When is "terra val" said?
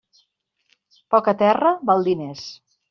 1.45-2.05